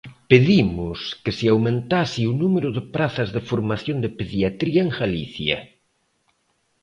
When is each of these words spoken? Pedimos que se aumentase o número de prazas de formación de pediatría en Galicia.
Pedimos 0.31 0.99
que 1.23 1.31
se 1.37 1.45
aumentase 1.53 2.21
o 2.31 2.37
número 2.41 2.69
de 2.77 2.83
prazas 2.95 3.29
de 3.35 3.41
formación 3.49 3.97
de 4.03 4.09
pediatría 4.19 4.81
en 4.85 4.89
Galicia. 4.99 5.57